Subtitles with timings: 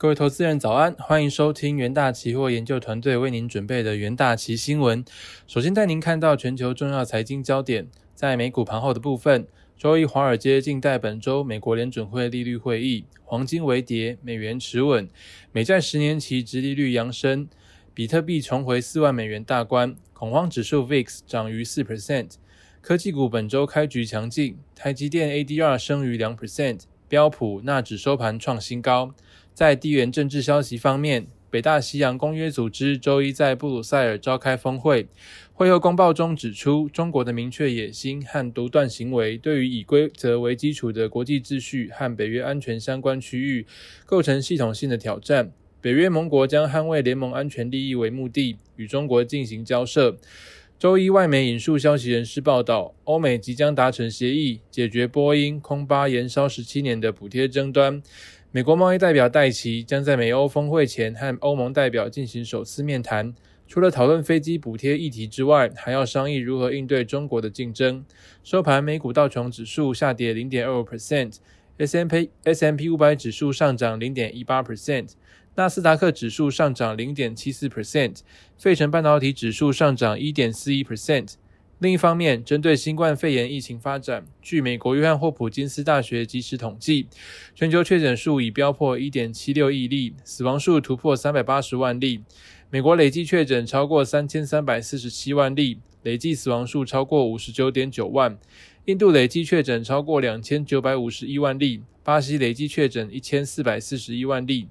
[0.00, 5.04] 各位投资人早安，欢迎收听元大期货研究团队为您准备的元大期新闻。
[5.46, 15.06] 首先带您看到全球重要财经焦点，在美股盘后的部分，周一华尔街静待本周美国联准会利率会议，黄金微跌，美元持稳，
[15.52, 17.46] 美债十年期直利率扬升，
[17.92, 22.30] 比特币重回四万美元大关，恐慌指数 VIX 涨逾四 percent，
[22.80, 29.12] 科技股本周开局强劲，台积电 ADR 升逾两 percent，标普纳指收盘创新高。
[29.60, 35.06] 在地缘政治消息方面，北大西洋公约组织周一在布鲁塞尔召开峰会，
[35.52, 43.66] 会后公报中指出，中国的明确野心和独断行为，对于以规则为基础的国际秩序和北约安全相关区域，
[44.06, 45.52] 构成系统性的挑战。
[45.82, 50.16] 北约盟国将捍卫联盟安全利益为目的，与中国进行交涉。
[50.78, 58.02] 周一，外媒引述消息人士报道，欧美即将达成协议，解决波音空巴延烧十七年的补贴争端。
[58.52, 63.32] 美国贸易代表戴奇将在美欧峰会前和欧盟代表进行首次面谈，
[63.68, 68.04] 除了讨论飞机补贴议题之外，还要商议如何应对中国的竞争。
[68.42, 75.12] 收盘，美股道琼指数下跌零点二五 percent，S M P S M P 五百指数上涨零点一八 percent，
[75.54, 78.18] 纳斯达克指数上涨零点七四 percent，
[78.58, 81.34] 费城半导体指数上涨一点四一 percent。
[81.80, 87.06] 另一方面，针对新冠肺炎疫情发展，据美国约翰霍普金斯大学及时统计，
[87.54, 92.22] 全球确诊数已飙破一点七六亿例，死亡数突破三百八十万例。
[92.68, 98.38] 美国累计确诊超过三千三百四十七万例，累计死亡数超过五十九点九万。
[98.84, 104.68] 印度累计确诊超过两千九百五十一万例，巴西累计确诊一千四百四十一万例。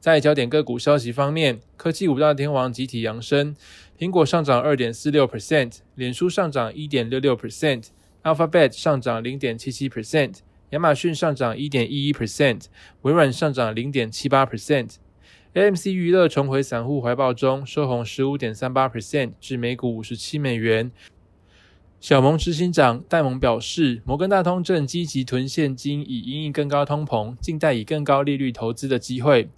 [0.00, 3.56] 在焦点个股消息方面，科技五大天王集体扬升，
[3.98, 10.36] 苹果上涨二点四六 percent，脸书上涨一点六六 percent，Alphabet 上涨零点七七 percent，
[10.70, 12.66] 亚马逊上涨一点一一 percent，
[13.02, 14.98] 微软上涨零点七八 percent。
[15.52, 20.92] AMC 娱乐重回散户怀抱中，收红十五点三八 percent 至每股五十七美元。
[21.98, 29.48] 小蒙执行长戴蒙表示，摩根大通正积极囤现金，以应应更高通膨，静待以更高利率投资的机会。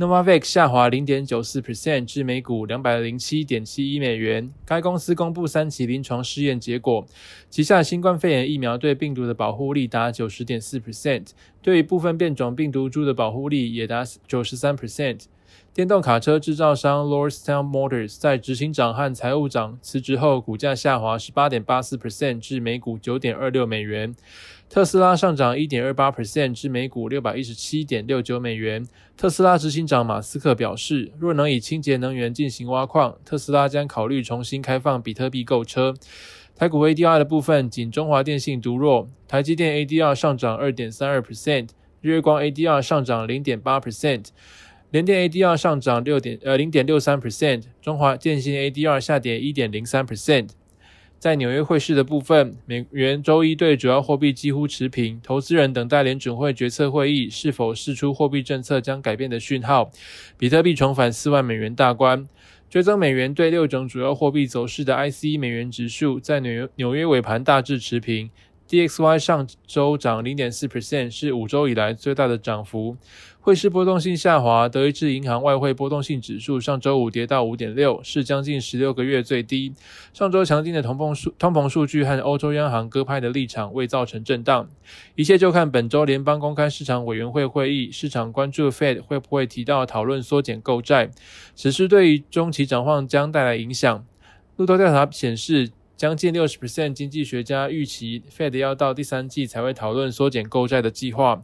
[0.00, 4.50] Novavax 下滑零点九四 percent 至每股两百零七点七一美元。
[4.64, 7.06] 该公司公布三期临床试验结果，
[7.50, 15.24] 旗下新冠肺炎疫苗对病毒的保护力达九十点四 percent，对于部分变种病毒株的保护力也达九十三 percent。
[15.72, 24.12] 电动卡车制造商 Lordstown Motors 在执行长和财务长辞职后，股价下滑十八点八四 percent 至每股九点二六美元。
[24.68, 28.84] 特斯拉上涨一点二八 percent 至每股六百一十七点六九美元。
[29.16, 35.94] 特斯拉执行长马斯克表示，若能以清洁能源进行挖矿，特斯拉将考虑重新开放比特币购车。
[36.56, 41.68] 台股 ADR 的部分，仅中华电信独弱，台积电 ADR 上涨二点三二 percent，
[42.00, 44.26] 日月光 ADR 上涨零点八 percent。
[44.90, 50.48] 联电 ADR 上涨六点呃零点六三 percent，中华电信 ADR 下跌一点零三 percent。
[51.16, 59.92] 在纽约汇市的部分，美元周一对主要货币几乎持平，投资人等待联准会决策会议是否释出货币政策将改变的讯号。
[60.36, 62.26] 比特币重返四万美元大关，
[62.68, 68.28] 追踪美元对六种主要货币走势的 IC 美元指数在纽纽约尾盘大致持平。
[68.70, 72.96] DXY 上周涨零点四 percent，是五周以来最大的涨幅。
[73.40, 79.72] 汇市波动性下滑，德意志银行外汇波动性指数上周五跌到五点六，是将近十六个月最低。
[80.12, 84.68] 上周强劲的通膨数通膨数据和欧洲央行鸽派的立场未造成震荡。
[85.16, 91.10] 一切就看本周联邦公开市场委员会会议，市场关注 Fed 会不会提到讨论缩减购债，
[91.56, 94.06] 此事对于中期展望将带来影响。
[94.56, 95.70] 路透调查显示，
[96.00, 101.42] 将近六十 percent 经济学家预期 Fed 要到第三季才会讨论缩减购债的计划。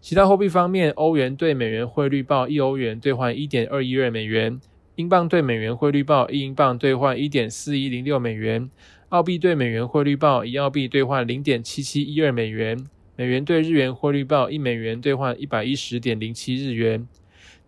[0.00, 4.58] 其他货币方面，欧元对美元汇率报一欧元兑换一点二一二美元，
[4.94, 8.70] 英镑对美元汇率报一英镑兑换一点四一零六美元，
[9.10, 12.82] 澳币对美元汇率报一澳币兑换零点七七一二美元，
[13.16, 17.06] 美元对日元汇率报一美元兑换一百一十点零七日元。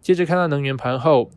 [0.00, 1.30] 接着看到能源盘后，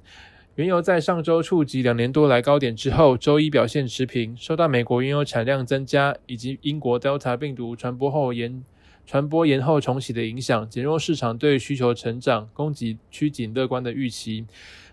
[0.55, 8.63] 原油在上周触及两年多来高点之后，周一表现持平，受到美国原油产量增加以及英国 Delta 病毒传播后延。
[9.05, 14.45] 传播延后重启的影响，减弱市场对需求成长、供给趋紧乐观的预期。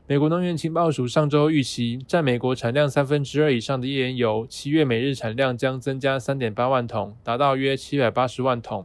[0.08, 8.84] 美国能源情报署上周预期，占美国产量三分之二以上的页岩油，七月每日产量将增加三点八万桶，达到约七百八十万桶。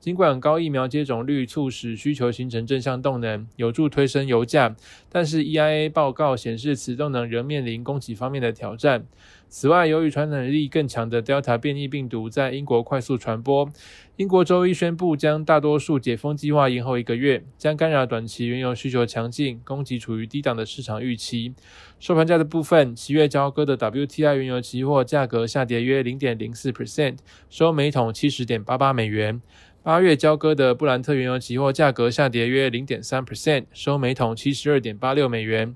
[0.00, 4.74] 尽管高疫苗接种率促使需求形成正向动能，有助推升油价，
[5.10, 9.04] 但是 EIA 报告显示此动能仍面临供给方面的挑战。
[9.50, 13.68] 此外，由于传染力更强的 Delta 变异病毒在英国快速传播，
[14.16, 21.52] 英国周一宣布将大多数解封计划延后一个月，将干扰短期原油需求强劲、供给处于低档的市场预期。
[21.98, 27.18] 收盘价的部分，七月交割的 WTI 原油期货价格下跌约零点零四 percent，
[27.50, 29.42] 收每桶七十点八八美元。
[29.82, 35.74] 八月交割的布兰特原油期货价格下跌约零点三 percent，收每桶七十二点八六美元。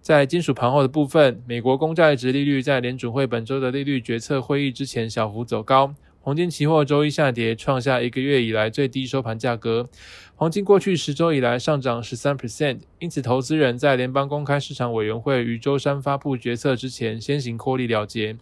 [0.00, 5.94] 在金属盘后的部分，美国公债值利率在联准会本周的利率决策会议之前小幅走高。
[6.20, 9.88] 黄金期货周一下跌，创下一个月以来最低收盘价格。
[10.34, 18.36] 黄金过去十周以来上涨十三 percent，因此投资人在联邦公开市场委员会于周三发布决策之前先行获利了结。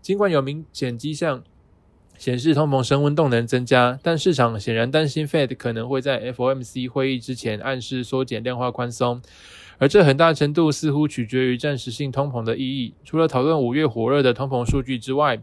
[0.00, 1.44] 尽管有明显迹象
[2.18, 9.20] 显示通膨升温动能增加，但市场显然担心 Fed 可能会在 FOMC 会议之前暗示缩减量化宽松。
[9.78, 12.94] 而这很大程度似乎取决于暂时性通膨的意义。
[13.04, 15.42] 除了讨论五月火热的通膨数据之外，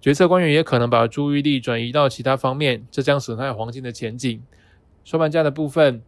[0.00, 4.40] 决策官员也可能把注意力转移到其他方面，这将损害黄金的前景。
[5.02, 6.00] 收盘价的部分，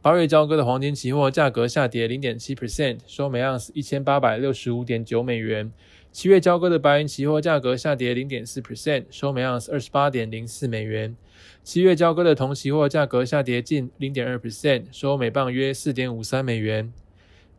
[0.00, 5.72] 八月交割的黄金期货价格下跌零点七 percent，收每盎司一千八百六十五点九美元。
[6.12, 11.16] 七月交割的白银期货价格下跌零点四 percent，收每盎司二十八点零四美元。
[11.64, 16.92] 七月交割的铜期货价格下跌近零点二 percent，收每磅约四点五三美元。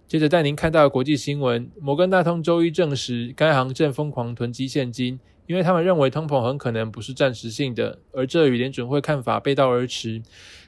[0.07, 10.21] 接着带您看到国际新闻，摩根大通周一证实，该行正疯狂囤积现金，因为他们认为通膨很可能不是暂时性的，而这与联准会看法背道而驰。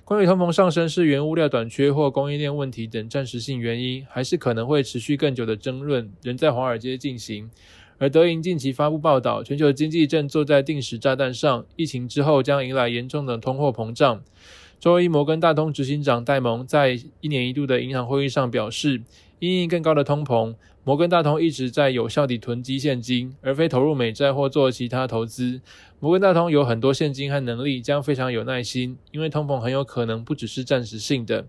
[0.05, 7.49] 关于通膨上升是原物料短缺或供应链问题等暂时性原因，还是可能会持续更久的争论，仍在华尔街进行。
[7.97, 14.21] 而德银近期发布报道，全球经济正坐在定时炸弹上，疫情之后将迎来严重的通货膨胀。
[14.79, 19.01] 周一，摩根大通执行长戴蒙在一年一度的银行会议上表示，
[19.39, 20.53] 因应更高的通膨。
[20.85, 25.59] 摩根大通一直在有效地囤积现金，而非投入美债或做其他投资。
[25.99, 31.47] 摩根大通有很多现金和能力，将非常有耐心，因为通膨很有可能不只是暂时性的。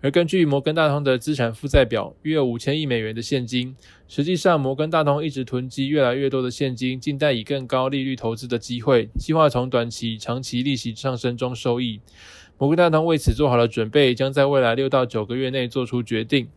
[0.00, 3.76] 而根据摩根大通的资产负债表，约有五千亿美元的现金。
[4.08, 12.00] 实际上，摩根大通一直囤积越来越多的现金，静待以更高利率投资的机会，计划从短期、长期利息上升中收益。
[12.56, 16.48] 摩根大通为此做好了准备，将在未来六到九个月内做出决定。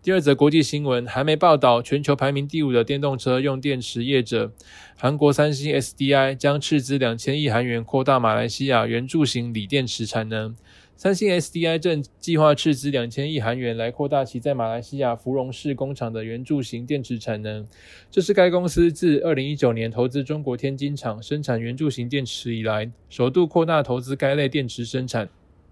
[0.00, 4.52] 第二则国际新闻，还没报道全球排名第五的电动车用电池业者
[4.96, 10.54] 韩国三星 SDI 将斥资两千亿韩元扩大马来西亚圆柱形锂电池产能。
[10.96, 17.66] 三星 SDI 正计划斥资两千亿韩元来扩大其在马来西亚芙蓉市工厂的圆柱形电池产能。
[18.08, 25.28] 这是该公司自二零一九年投资中国天津厂生产圆柱形电池以来，首度扩大投资该类电池生产。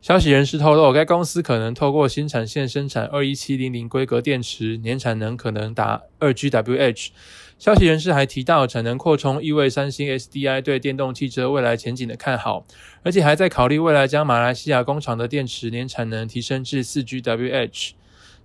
[0.07, 7.09] 消息人士透露，该公司可能透过新产线生产二一七零零规格电池，年产能可能达二 GWh。
[7.59, 12.65] 消息人士还提到，产能扩充意味三星 SDI 对电动汽车未来前景的看好，
[13.03, 17.91] 而且还在考虑未来将马来西亚工厂的电池年产能提升至四 GWh。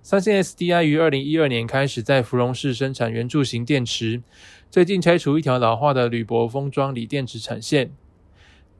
[0.02, 4.20] 三星 SDI 于二零一二年开始在芙蓉市生产圆柱形电池，
[4.68, 7.92] 最近拆除一条老化的铝箔封装锂电池产线。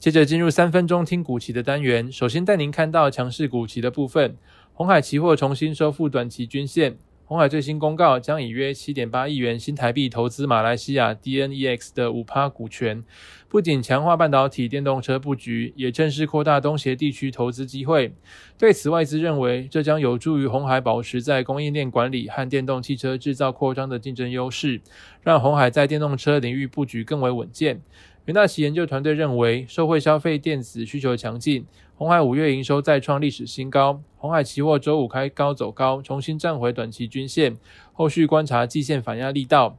[0.03, 4.37] 接着进入三分钟听股期的单元，首先带您看到强势股期的部分。
[4.73, 6.97] 红海期货重新收复短期均线。
[7.25, 13.05] 红海最新公告，将以约七点八亿元新台币投资马来西亚 DNEX 的五趴股权，
[13.49, 18.13] 不仅强化半导体电动车布局，也正式扩大东协地区投资机会。
[18.59, 24.81] 对此，外资认为这将有助于红海保持在供应链管理和电动汽车制造扩张的竞争优势，
[25.23, 27.81] 让红海在电动车领域布局更为稳健。
[28.25, 34.01] 元大旗研究团队认为，社会消费电子需求强劲，红海五月营收再创历史新高。
[34.17, 37.57] 红海期货周五开高走高，重新站回短期均线，
[37.93, 39.77] 后续观察季线反压力道。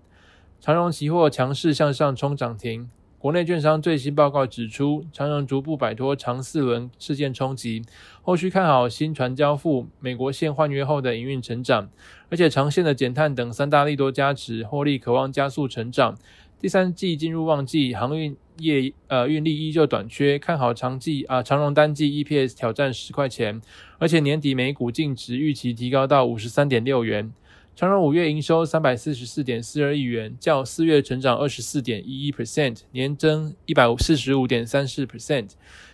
[0.59, 2.89] 长荣期货强势向上冲涨停。
[3.17, 7.81] 国内券商最新报告指出，长荣逐步摆脱长四轮事件冲击，
[8.21, 11.89] 后续看好新船交付、美国线换约后的营运成长，
[12.29, 16.17] 而且长线的减碳等三大利多加持，获利渴望加速成长。
[16.63, 23.61] 第三季进入旺季，航运业呃运力依旧短缺，看好长季啊长荣单季 EPS 挑战十块钱，
[23.97, 27.33] 而且年底每股净值预期提高到五十三点六元。
[27.75, 35.49] 长荣五月营收三百四十四点四二亿元，较四月成长二十四点一一 percent，年增一百四十五点三四 percent。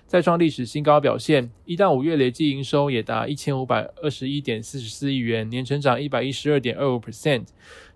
[0.09, 7.45] 再创历史新高表现，一到五月累计营收也达一千五百二十一点四十四亿元，年成长一百一十二点二五 percent。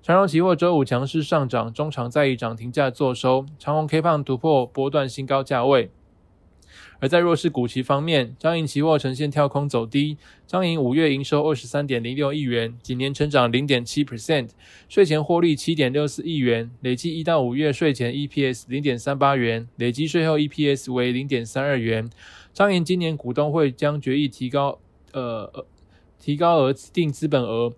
[0.04, 5.90] 长荣期货周五强势上涨，中长在以涨停价作收，长虹 K 棒突破波段新高价位。
[7.00, 14.50] 而在弱势股期方面，张银期货呈现跳空走低，张银五月营收二十三点零六亿元，仅年成长零点七 percent，
[14.88, 22.10] 税前获利七点六四亿元，累计一到五月税前 EPS 零点三八元，累计税后 EPS 为零点三二元。
[22.54, 24.80] 张银今年股东会将决议提高，
[25.12, 25.66] 呃，
[26.20, 27.74] 提高额定资本额。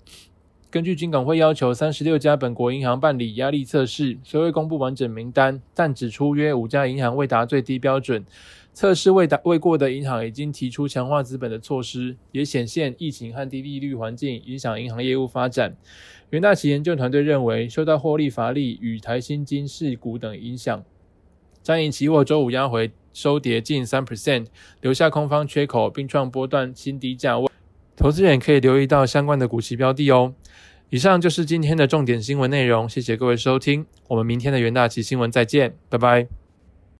[0.69, 8.25] 根据金管会要求，三十六家本国银行办理压力测试，虽未公布完整名单，但指出约五家银行未达最低标准。
[8.75, 15.77] 测试未达未过的银行已经提出强化资本的措施，也显现疫情和低利率环境影响银行业务发展。
[16.31, 20.83] 元大旗研究团队认为，受到获利乏力与台新金市股等影响，
[21.63, 24.47] 张银期货周五压回收跌近三 percent，
[24.81, 27.49] 留下空方缺口，并创波段新低价位。
[27.95, 30.33] 投资人可以留意到相关的股息标的哦。
[30.89, 36.44] 以上就是今天的重点新闻内容，谢谢各位收听，我们明天的元大旗新闻再见，拜拜。